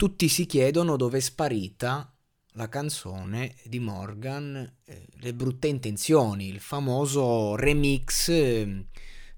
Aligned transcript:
Tutti 0.00 0.28
si 0.28 0.46
chiedono 0.46 0.96
dove 0.96 1.18
è 1.18 1.20
sparita 1.20 2.10
la 2.52 2.70
canzone 2.70 3.54
di 3.64 3.80
Morgan, 3.80 4.56
eh, 4.86 5.06
Le 5.16 5.34
brutte 5.34 5.68
intenzioni, 5.68 6.48
il 6.48 6.58
famoso 6.58 7.54
remix 7.54 8.28
eh, 8.28 8.86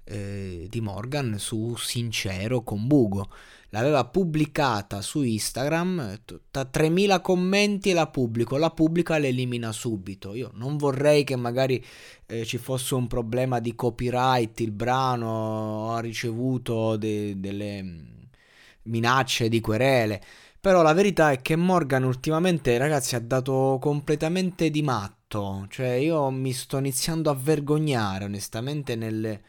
eh, 0.05 0.67
di 0.71 0.81
Morgan 0.81 1.37
su 1.41 1.75
Sincero 1.75 2.63
con 2.63 2.87
Bugo. 2.87 3.29
L'aveva 3.71 4.05
pubblicata 4.05 5.03
su 5.03 5.23
Instagram, 5.23 6.21
da 6.49 6.65
3000 6.65 7.21
commenti 7.21 7.91
la 7.91 8.07
pubblico, 8.07 8.57
la 8.57 8.71
pubblica 8.71 9.17
e 9.17 9.19
l'elimina 9.19 9.73
subito. 9.73 10.33
Io 10.33 10.53
non 10.55 10.77
vorrei 10.77 11.25
che 11.25 11.35
magari 11.35 11.85
eh, 12.27 12.45
ci 12.45 12.59
fosse 12.59 12.95
un 12.95 13.09
problema 13.09 13.59
di 13.59 13.75
copyright, 13.75 14.61
il 14.61 14.71
brano 14.71 15.93
ha 15.93 15.99
ricevuto 15.99 16.95
de- 16.95 17.41
delle 17.41 18.11
minacce 18.85 19.49
di 19.49 19.61
querele 19.61 20.23
però 20.63 20.83
la 20.83 20.93
verità 20.93 21.33
è 21.33 21.43
che 21.43 21.57
Morgan 21.57 22.05
ultimamente, 22.05 22.79
ragazzi, 22.79 23.17
ha 23.17 23.21
dato 23.21 23.79
completamente 23.81 24.71
di 24.71 24.81
matto. 24.83 25.67
Cioè, 25.69 25.89
io 25.95 26.31
mi 26.31 26.53
sto 26.53 26.79
iniziando 26.79 27.31
a 27.31 27.35
vergognare, 27.35 28.27
onestamente, 28.27 28.95
nel, 28.95 29.41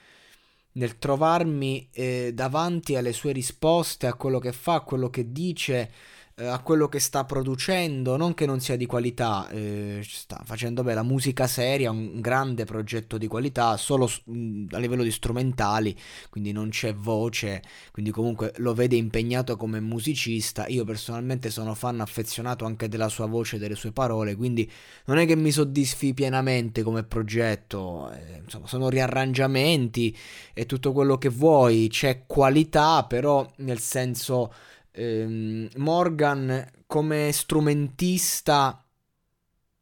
nel 0.72 0.97
trovarmi 0.97 1.88
eh, 1.91 2.31
davanti 2.34 2.95
alle 2.95 3.14
sue 3.14 3.31
risposte, 3.31 4.08
a 4.08 4.16
quello 4.16 4.39
che 4.39 4.53
fa, 4.53 4.73
a 4.73 4.81
quello 4.81 5.11
che 5.11 5.31
dice 5.31 5.91
eh, 6.36 6.45
a 6.45 6.59
quello 6.59 6.88
che 6.88 7.00
sta 7.00 7.26
producendo, 7.26 8.17
non 8.17 8.34
che 8.34 8.45
non 8.45 8.59
sia 8.59 8.76
di 8.76 8.86
qualità, 8.86 9.48
eh, 9.50 10.02
sta 10.03 10.42
facendo 10.44 10.84
beh, 10.84 10.94
la 10.94 11.03
musica 11.03 11.48
seria, 11.48 11.92
un 11.92 12.20
grande 12.22 12.66
progetto 12.66 13.17
di 13.17 13.28
qualità, 13.28 13.78
solo 13.78 14.09
mh, 14.25 14.66
a 14.72 14.78
livello 14.80 15.03
di 15.03 15.12
strumentali, 15.12 15.95
quindi 16.30 16.52
non 16.52 16.70
c'è 16.70 16.94
voce, 16.95 17.62
quindi 17.92 18.12
comunque 18.12 18.53
lo 18.58 18.73
vede 18.73 18.95
impegnato 18.95 19.56
come 19.58 19.80
musicista. 19.80 20.67
Io 20.67 20.84
personalmente 20.86 21.50
sono 21.50 21.75
fan 21.75 22.02
affezionato 22.02 22.66
anche 22.66 22.88
della 22.88 23.09
sua 23.09 23.28
voce 23.28 23.58
e 23.58 23.59
delle 23.59 23.75
sue 23.75 23.92
parole, 23.92 24.36
quindi 24.36 24.70
non 25.06 25.18
è 25.18 25.25
che 25.25 25.36
mi 25.36 25.52
soddisfi 25.52 26.14
pienamente 26.14 26.81
come 26.84 27.03
progetto, 27.03 28.12
eh, 28.12 28.42
insomma, 28.44 28.68
sono 28.68 28.90
riarrangiamenti 28.90 30.16
e 30.53 30.66
tutto 30.66 30.92
quello 30.94 31.18
che 31.18 31.30
vuoi, 31.30 31.88
c'è 31.90 32.23
qualità, 32.25 33.03
però 33.06 33.47
nel 33.58 33.80
senso 33.80 34.52
ehm, 34.94 35.69
Morgan 35.77 36.66
come 36.88 37.31
strumentista 37.31 38.86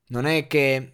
non 0.07 0.25
è 0.25 0.47
che 0.47 0.91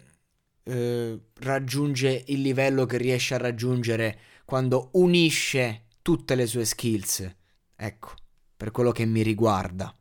eh, 0.64 1.20
raggiunge 1.40 2.24
il 2.26 2.40
livello 2.40 2.86
che 2.86 2.98
riesce 2.98 3.34
a 3.34 3.38
raggiungere 3.38 4.18
quando 4.44 4.90
unisce 4.92 5.84
tutte 6.02 6.34
le 6.34 6.46
sue 6.46 6.64
skills. 6.64 7.36
Ecco, 7.76 8.10
per 8.56 8.70
quello 8.70 8.92
che 8.92 9.04
mi 9.04 9.22
riguarda, 9.22 9.94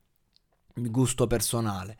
il 0.75 0.91
gusto 0.91 1.27
personale. 1.27 1.97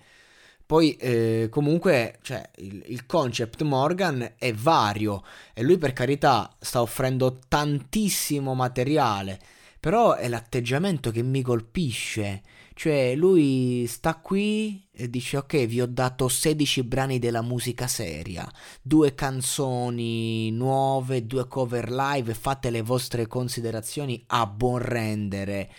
Poi 0.65 0.95
eh, 0.97 1.47
comunque 1.49 2.19
cioè, 2.21 2.49
il, 2.57 2.83
il, 2.87 3.05
concept 3.05 3.61
Morgan 3.61 4.33
è 4.37 4.53
vario 4.53 5.23
e 5.53 5.63
lui 5.63 5.77
per 5.77 5.93
carità 5.93 6.53
sta 6.59 6.81
offrendo 6.81 7.39
tantissimo 7.47 8.53
materiale 8.53 9.39
però 9.87 10.15
è 10.15 10.27
l'atteggiamento 10.27 11.11
che 11.11 11.23
mi 11.23 11.41
colpisce. 11.41 12.41
Cioè, 12.73 13.15
lui 13.15 13.85
sta 13.87 14.15
qui 14.15 14.85
e 14.91 15.09
dice: 15.09 15.37
Ok, 15.37 15.65
vi 15.65 15.79
ho 15.79 15.85
dato 15.85 16.27
16 16.27 16.83
brani 16.83 17.19
della 17.19 17.41
musica 17.41 17.87
seria, 17.87 18.45
due 18.81 19.15
canzoni 19.15 20.51
nuove, 20.51 21.25
due 21.25 21.47
cover 21.47 21.89
live. 21.89 22.33
Fate 22.33 22.69
le 22.69 22.81
vostre 22.81 23.27
considerazioni 23.27 24.21
a 24.27 24.45
buon 24.45 24.79
rendere. 24.79 25.71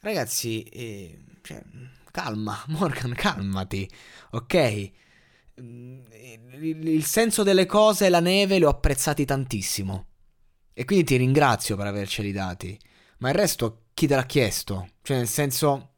Ragazzi, 0.00 0.62
eh, 0.62 1.18
cioè, 1.42 1.62
calma, 2.10 2.64
Morgan, 2.68 3.12
calmati, 3.12 3.86
ok? 4.30 4.90
Mm, 5.60 5.98
il 6.54 7.04
senso 7.04 7.42
delle 7.42 7.66
cose 7.66 8.06
e 8.06 8.08
la 8.08 8.20
neve 8.20 8.56
li 8.56 8.64
ho 8.64 8.70
apprezzati 8.70 9.26
tantissimo. 9.26 10.06
E 10.72 10.86
quindi 10.86 11.04
ti 11.04 11.16
ringrazio 11.16 11.76
per 11.76 11.86
averceli 11.86 12.32
dati. 12.32 12.80
Ma 13.18 13.30
il 13.30 13.34
resto 13.34 13.86
chi 13.94 14.06
te 14.06 14.14
l'ha 14.14 14.26
chiesto? 14.26 14.88
Cioè, 15.02 15.16
nel 15.16 15.28
senso, 15.28 15.94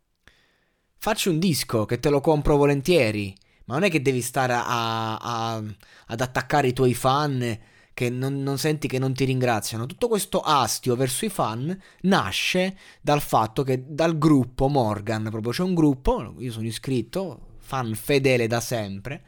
facci 0.96 1.28
un 1.28 1.38
disco 1.38 1.84
che 1.84 1.98
te 1.98 2.10
lo 2.10 2.20
compro 2.20 2.56
volentieri. 2.56 3.36
Ma 3.64 3.74
non 3.74 3.84
è 3.84 3.90
che 3.90 4.00
devi 4.00 4.22
stare 4.22 4.54
a, 4.54 5.16
a, 5.16 5.62
ad 6.06 6.20
attaccare 6.20 6.68
i 6.68 6.72
tuoi 6.72 6.94
fan 6.94 7.58
che 7.92 8.10
non, 8.10 8.42
non, 8.42 8.58
senti 8.58 8.88
che 8.88 8.98
non 8.98 9.12
ti 9.12 9.24
ringraziano. 9.24 9.86
Tutto 9.86 10.08
questo 10.08 10.40
astio 10.40 10.96
verso 10.96 11.24
i 11.24 11.28
fan 11.28 11.76
nasce 12.02 12.78
dal 13.00 13.20
fatto 13.20 13.62
che 13.64 13.84
dal 13.86 14.16
gruppo 14.16 14.68
Morgan, 14.68 15.28
proprio 15.30 15.52
c'è 15.52 15.62
un 15.62 15.74
gruppo, 15.74 16.34
io 16.38 16.52
sono 16.52 16.66
iscritto, 16.66 17.56
fan 17.58 17.94
fedele 17.94 18.46
da 18.46 18.60
sempre 18.60 19.24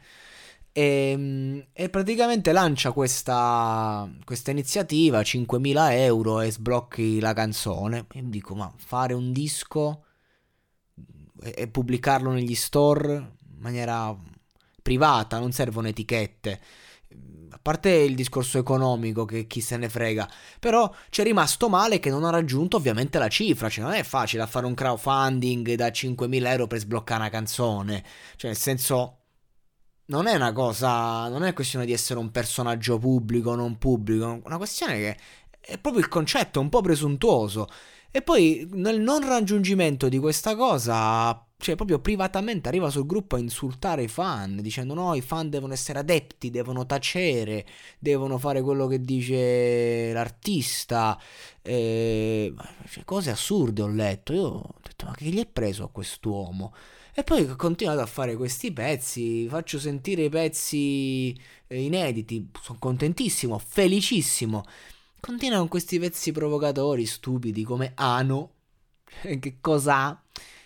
e, 0.73 1.11
ehm, 1.11 1.65
e, 1.73 1.89
praticamente 1.89 2.51
lancia 2.51 2.91
questa, 2.91 4.09
questa 4.23 4.51
iniziativa 4.51 5.21
5.000 5.21 5.91
euro 5.93 6.41
e 6.41 6.51
sblocchi 6.51 7.19
la 7.19 7.33
canzone. 7.33 8.05
E 8.13 8.21
dico 8.23 8.55
ma 8.55 8.71
fare 8.77 9.13
un 9.13 9.31
disco 9.31 10.05
e, 11.41 11.53
e 11.57 11.67
pubblicarlo 11.67 12.31
negli 12.31 12.55
store 12.55 13.13
in 13.15 13.59
maniera 13.59 14.15
privata 14.81 15.39
non 15.39 15.51
servono 15.51 15.87
etichette. 15.87 16.61
A 17.53 17.59
parte 17.61 17.89
il 17.91 18.15
discorso 18.15 18.57
economico 18.57 19.25
che 19.25 19.45
chi 19.45 19.59
se 19.59 19.75
ne 19.75 19.89
frega, 19.89 20.27
però 20.59 20.91
c'è 21.09 21.23
rimasto 21.23 21.67
male 21.67 21.99
che 21.99 22.09
non 22.09 22.23
ha 22.23 22.29
raggiunto 22.29 22.77
ovviamente 22.77 23.19
la 23.19 23.27
cifra, 23.27 23.69
cioè 23.69 23.83
non 23.83 23.93
è 23.93 24.03
facile 24.03 24.47
fare 24.47 24.65
un 24.65 24.73
crowdfunding 24.73 25.73
da 25.75 25.87
5.000 25.89 26.47
euro 26.47 26.67
per 26.67 26.79
sbloccare 26.79 27.19
una 27.19 27.29
canzone, 27.29 28.03
cioè 28.37 28.51
nel 28.51 28.59
senso 28.59 29.20
non 30.11 30.27
è 30.27 30.35
una 30.35 30.51
cosa, 30.51 31.29
non 31.29 31.43
è 31.43 31.53
questione 31.53 31.85
di 31.85 31.93
essere 31.93 32.19
un 32.19 32.31
personaggio 32.31 32.97
pubblico 32.99 33.51
o 33.51 33.55
non 33.55 33.77
pubblico, 33.77 34.25
è 34.25 34.41
una 34.43 34.57
questione 34.57 34.97
che 34.97 35.17
è 35.61 35.77
proprio 35.77 36.03
il 36.03 36.09
concetto, 36.09 36.59
un 36.59 36.67
po' 36.69 36.81
presuntuoso. 36.81 37.67
E 38.11 38.21
poi 38.21 38.67
nel 38.73 38.99
non 38.99 39.25
raggiungimento 39.25 40.09
di 40.09 40.19
questa 40.19 40.57
cosa, 40.57 41.45
cioè 41.57 41.75
proprio 41.75 41.99
privatamente 41.99 42.67
arriva 42.67 42.89
sul 42.89 43.05
gruppo 43.05 43.37
a 43.37 43.39
insultare 43.39 44.03
i 44.03 44.09
fan, 44.09 44.57
dicendo 44.61 44.93
no, 44.93 45.15
i 45.15 45.21
fan 45.21 45.49
devono 45.49 45.71
essere 45.71 45.99
adepti, 45.99 46.49
devono 46.49 46.85
tacere, 46.85 47.65
devono 47.97 48.37
fare 48.37 48.61
quello 48.61 48.87
che 48.87 48.99
dice 48.99 50.11
l'artista. 50.11 51.17
Eh, 51.61 52.53
cioè, 52.89 53.05
cose 53.05 53.31
assurde 53.31 53.81
ho 53.81 53.87
letto, 53.87 54.33
io 54.33 54.61
detto 55.01 55.05
ma 55.05 55.15
che 55.15 55.25
gli 55.25 55.39
è 55.39 55.45
preso 55.45 55.83
a 55.83 55.89
quest'uomo? 55.89 56.73
E 57.13 57.23
poi 57.23 57.43
ho 57.43 57.55
continuato 57.55 57.99
a 57.99 58.05
fare 58.05 58.35
questi 58.35 58.71
pezzi, 58.71 59.47
faccio 59.49 59.79
sentire 59.79 60.23
i 60.23 60.29
pezzi 60.29 61.37
eh, 61.67 61.81
inediti, 61.81 62.49
sono 62.61 62.77
contentissimo, 62.79 63.57
felicissimo. 63.57 64.63
Continua 65.19 65.57
con 65.57 65.67
questi 65.67 65.99
pezzi 65.99 66.31
provocatori, 66.31 67.05
stupidi, 67.05 67.63
come 67.63 67.91
Ano. 67.95 68.51
che 69.39 69.57
cosa 69.59 70.19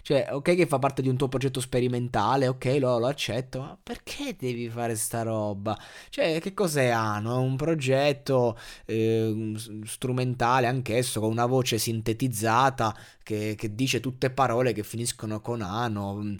cioè, 0.05 0.27
ok 0.29 0.53
che 0.55 0.67
fa 0.67 0.77
parte 0.77 1.01
di 1.01 1.09
un 1.09 1.17
tuo 1.17 1.27
progetto 1.27 1.59
sperimentale, 1.59 2.47
ok, 2.47 2.77
lo, 2.79 2.99
lo, 2.99 3.07
accetto, 3.07 3.59
ma 3.61 3.75
perché 3.81 4.35
devi 4.37 4.69
fare 4.69 4.95
sta 4.95 5.23
roba? 5.23 5.75
Cioè, 6.09 6.39
che 6.41 6.53
cos'è 6.53 6.89
Ano? 6.89 7.33
È 7.33 7.39
un 7.39 7.55
progetto 7.55 8.55
eh, 8.85 9.53
strumentale 9.83 10.67
anch'esso, 10.67 11.19
con 11.19 11.31
una 11.31 11.47
voce 11.47 11.79
sintetizzata 11.79 12.95
che, 13.25 13.55
che, 13.57 13.73
dice 13.73 13.99
tutte 13.99 14.29
parole 14.29 14.71
che 14.71 14.83
finiscono 14.83 15.41
con 15.41 15.61
Ano, 15.63 16.17
mm, 16.17 16.35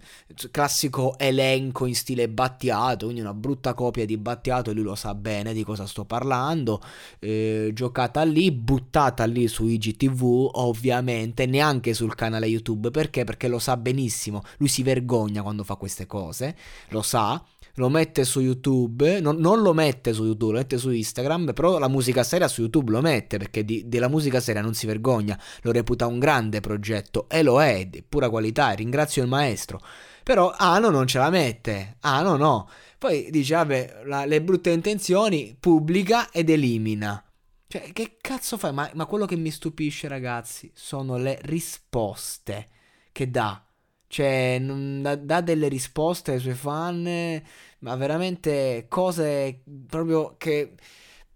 classico 0.51 1.18
elenco 1.18 1.88
in 1.88 1.95
stile 1.95 2.30
Battiato, 2.30 3.06
quindi 3.06 3.22
una 3.22 3.34
brutta 3.34 3.74
copia 3.74 4.06
di 4.06 4.18
Battiato, 4.18 4.72
lui 4.74 4.84
lo 4.84 4.94
sa 4.94 5.16
bene 5.16 5.51
di 5.51 5.63
cosa 5.63 5.88
sto 5.88 6.06
parlando, 6.06 6.80
eh, 7.18 7.72
giocata 7.74 8.22
lì, 8.22 8.51
buttata 8.51 9.25
lì 9.25 9.48
su 9.48 9.66
IGTV, 9.66 10.51
ovviamente, 10.54 11.48
neanche 11.48 11.95
sul 11.95 12.13
canale 12.13 12.45
YouTube, 12.45 12.92
perché? 12.92 13.24
Perché 13.24 13.48
lo 13.48 13.55
lo 13.56 13.60
sa 13.60 13.78
benissimo, 13.78 14.44
lui 14.57 14.68
si 14.68 14.84
vergogna 14.84 15.42
quando 15.42 15.63
fa 15.63 15.75
queste 15.75 16.06
cose, 16.06 16.56
lo 16.90 17.02
sa, 17.02 17.44
lo 17.75 17.90
mette 17.90 18.24
su 18.24 18.40
YouTube, 18.40 19.19
non, 19.19 19.38
non, 19.38 19.62
lo 19.62 19.74
mette 19.74 20.13
su 20.13 20.24
YouTube, 20.25 20.54
lo 20.54 20.57
mette 20.60 20.78
su 20.78 20.92
Instagram, 20.92 21.54
però 21.54 21.78
la 21.78 21.88
musica 21.88 22.24
seria 22.24 22.48
su 22.48 22.62
YouTube 22.62 22.92
lo 22.92 23.02
mette 23.02 23.38
perché 23.38 23.66
di, 23.66 23.88
della 23.88 24.07
musica 24.07 24.40
seria 24.40 24.62
non 24.62 24.74
si 24.74 24.86
vergogna, 24.86 25.40
lo 25.62 25.72
reputa 25.72 26.06
un 26.07 26.19
grande 26.19 26.62
progetto 26.62 27.28
e 27.30 27.44
lo 27.44 27.62
è, 27.62 27.86
di 27.86 28.04
pura 28.04 28.30
qualità, 28.30 28.72
ringrazio 28.72 29.24
il 29.24 29.30
maestro. 29.30 29.81
Però 30.24 30.54
Ano 30.57 30.90
non 30.90 31.06
ce 31.06 31.19
la 31.19 31.30
mette, 31.30 31.98
Ano 32.02 32.36
no. 32.36 32.69
Poi 32.98 33.30
dice, 33.30 33.56
vabbè, 33.56 34.02
la, 34.06 34.25
le 34.25 34.42
brutte 34.42 34.72
intenzioni 34.72 35.56
pubblica 35.60 36.31
ed 36.31 36.50
elimina. 36.50 37.24
Cioè, 37.68 37.92
che 37.94 38.18
cazzo 38.22 38.57
fai? 38.57 38.74
Ma, 38.74 38.90
ma 38.94 39.06
quello 39.06 39.25
che 39.25 39.36
mi 39.36 39.52
stupisce, 39.52 40.07
ragazzi, 40.07 40.72
sono 40.74 41.18
le 41.18 41.38
risposte 41.42 42.69
che 43.16 43.32
dà. 43.32 43.66
Cioè, 44.08 44.60
dà, 45.02 45.16
dà 45.16 45.42
delle 45.42 45.70
risposte 45.70 46.34
ai 46.34 46.40
suoi 46.40 46.54
fan, 46.54 47.42
ma 47.80 47.96
veramente 47.96 48.86
cose 48.90 49.64
proprio 49.88 50.36
che 50.38 50.76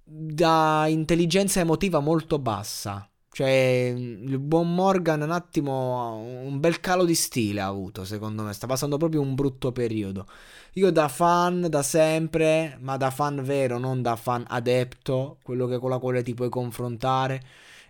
da 0.03 0.85
intelligenza 0.87 1.61
emotiva 1.61 1.99
molto 1.99 2.37
bassa. 2.37 3.09
Cioè, 3.31 3.93
il 3.95 4.39
buon 4.39 4.73
Morgan 4.75 5.21
un 5.21 5.31
attimo, 5.31 6.17
un 6.17 6.59
bel 6.59 6.81
calo 6.81 7.05
di 7.05 7.15
stile 7.15 7.61
ha 7.61 7.67
avuto, 7.67 8.03
secondo 8.03 8.43
me. 8.43 8.51
Sta 8.53 8.67
passando 8.67 8.97
proprio 8.97 9.21
un 9.21 9.35
brutto 9.35 9.71
periodo. 9.71 10.27
Io 10.73 10.91
da 10.91 11.07
fan, 11.07 11.67
da 11.69 11.81
sempre, 11.83 12.77
ma 12.81 12.97
da 12.97 13.09
fan 13.09 13.41
vero, 13.43 13.77
non 13.77 14.01
da 14.01 14.15
fan 14.17 14.43
adepto, 14.47 15.37
quello 15.43 15.67
che 15.67 15.77
con 15.79 15.89
la 15.89 15.99
quale 15.99 16.23
ti 16.23 16.33
puoi 16.33 16.49
confrontare. 16.49 17.41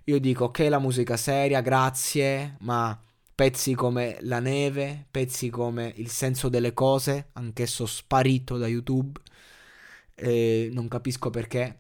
Io 0.06 0.20
dico, 0.20 0.46
ok, 0.46 0.60
la 0.70 0.80
musica 0.80 1.18
seria, 1.18 1.62
grazie, 1.62 2.58
ma 2.62 2.98
pezzi 3.40 3.74
come 3.74 4.18
La 4.24 4.42
neve, 4.42 5.06
pezzi 5.10 5.50
come 5.50 5.94
Il 5.96 6.10
senso 6.10 6.50
delle 6.50 6.74
cose, 6.74 7.30
anch'esso 7.34 7.86
sparito 7.86 8.58
da 8.58 8.68
YouTube. 8.68 9.18
Eh, 10.14 10.70
non 10.74 10.90
capisco 10.90 11.30
perché. 11.30 11.80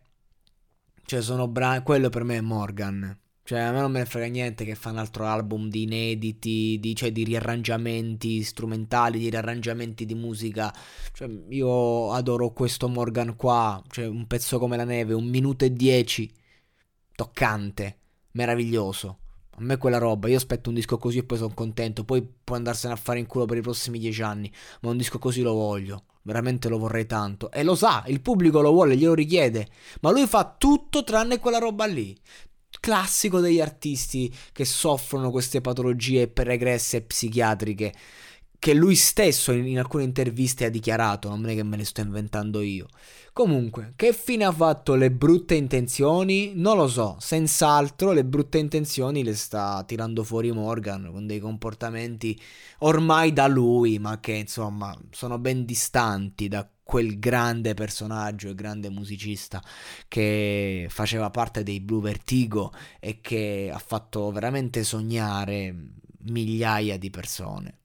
Cioè, 1.03 1.21
sono 1.21 1.49
brani. 1.49 1.83
Quello 1.83 2.07
per 2.07 2.23
me 2.23 2.37
è 2.37 2.41
Morgan. 2.41 3.19
Cioè, 3.43 3.59
a 3.59 3.73
me 3.73 3.81
non 3.81 3.91
me 3.91 3.99
ne 3.99 4.05
frega 4.05 4.27
niente 4.27 4.63
che 4.63 4.73
fa 4.75 4.91
un 4.91 4.99
altro 4.99 5.25
album 5.25 5.67
di 5.67 5.81
inediti, 5.81 6.77
di, 6.79 6.95
cioè, 6.95 7.11
di 7.11 7.25
riarrangiamenti 7.25 8.41
strumentali, 8.43 9.19
di 9.19 9.29
riarrangiamenti 9.29 10.05
di 10.05 10.15
musica. 10.15 10.73
Cioè, 11.11 11.29
io 11.49 12.13
adoro 12.13 12.53
questo 12.53 12.87
Morgan 12.87 13.35
qua. 13.35 13.83
Cioè, 13.89 14.05
un 14.05 14.27
pezzo 14.27 14.59
come 14.59 14.77
la 14.77 14.85
neve, 14.85 15.13
un 15.13 15.27
minuto 15.27 15.65
e 15.65 15.73
dieci. 15.73 16.31
Toccante, 17.13 17.97
meraviglioso. 18.31 19.19
A 19.59 19.61
me 19.61 19.75
quella 19.75 19.97
roba, 19.97 20.29
io 20.29 20.37
aspetto 20.37 20.69
un 20.69 20.75
disco 20.75 20.97
così 20.97 21.17
e 21.17 21.23
poi 21.23 21.37
sono 21.37 21.53
contento. 21.53 22.05
Poi 22.05 22.25
può 22.43 22.55
andarsene 22.55 22.93
a 22.93 22.95
fare 22.95 23.19
in 23.19 23.25
culo 23.25 23.43
per 23.43 23.57
i 23.57 23.61
prossimi 23.61 23.99
dieci 23.99 24.21
anni. 24.21 24.49
Ma 24.81 24.89
un 24.89 24.95
disco 24.95 25.19
così 25.19 25.41
lo 25.41 25.53
voglio. 25.53 26.05
Veramente 26.21 26.69
lo 26.69 26.77
vorrei 26.77 27.05
tanto. 27.05 27.51
E 27.51 27.63
lo 27.63 27.75
sa, 27.75 28.03
il 28.07 28.21
pubblico 28.21 28.61
lo 28.61 28.71
vuole, 28.71 28.95
glielo 28.95 29.13
richiede. 29.13 29.67
Ma 29.99 30.11
lui 30.11 30.25
fa 30.27 30.55
tutto 30.57 31.03
tranne 31.03 31.39
quella 31.39 31.57
roba 31.57 31.85
lì 31.85 32.17
classico 32.79 33.39
degli 33.39 33.59
artisti 33.59 34.33
che 34.53 34.63
soffrono 34.63 35.31
queste 35.31 35.59
patologie 35.59 36.27
pregresse 36.27 37.01
psichiatriche 37.01 37.93
che 38.59 38.73
lui 38.73 38.95
stesso 38.95 39.53
in, 39.53 39.65
in, 39.65 39.79
alcune 39.79 40.03
interviste 40.03 40.65
ha 40.65 40.69
dichiarato, 40.69 41.29
non 41.29 41.47
è 41.47 41.55
che 41.55 41.63
me 41.63 41.77
le 41.77 41.85
sto 41.85 42.01
inventando 42.01 42.59
io. 42.61 42.87
Comunque, 43.31 43.93
che 43.95 44.11
fine 44.11 44.43
ha 44.43 44.51
fatto 44.51 44.95
le 44.95 45.11
brutte 45.11 45.55
intenzioni? 45.55 46.51
Non 46.55 46.75
lo 46.75 46.89
so, 46.89 47.15
senz'altro 47.19 48.11
le 48.11 48.25
brutte 48.25 48.57
intenzioni 48.57 49.23
le 49.23 49.35
sta 49.35 49.83
tirando 49.87 50.23
fuori 50.25 50.51
Morgan 50.51 51.09
con 51.11 51.25
dei 51.25 51.39
comportamenti 51.39 52.39
ormai 52.79 53.31
da 53.31 53.47
lui, 53.47 53.97
ma 53.97 54.19
che 54.19 54.33
insomma 54.33 54.93
sono 55.11 55.39
ben 55.39 55.63
distanti 55.63 56.49
da 56.49 56.69
quel 56.83 57.19
grande 57.19 57.75
personaggio 57.75 58.49
e 58.49 58.55
grande 58.55 58.89
musicista 58.89 59.63
che 60.07 60.87
faceva 60.89 61.29
parte 61.29 61.63
dei 61.63 61.79
Blue 61.79 62.01
Vertigo 62.01 62.73
e 62.99 63.21
che 63.21 63.69
ha 63.71 63.77
fatto 63.77 64.31
veramente 64.31 64.83
sognare 64.83 65.73
migliaia 66.23 66.97
di 66.97 67.09
persone. 67.11 67.77